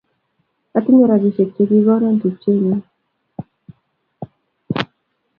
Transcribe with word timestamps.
Atinye 0.77 1.03
rapisyek 1.11 1.49
che 1.55 1.63
kikono 1.69 2.07
tupchennyu. 2.21 2.75